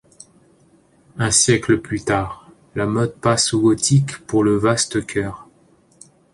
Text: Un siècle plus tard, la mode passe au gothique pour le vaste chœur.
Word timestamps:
Un 1.19 1.29
siècle 1.29 1.77
plus 1.79 2.03
tard, 2.03 2.49
la 2.73 2.87
mode 2.87 3.13
passe 3.21 3.53
au 3.53 3.61
gothique 3.61 4.17
pour 4.25 4.43
le 4.43 4.57
vaste 4.57 5.05
chœur. 5.05 5.47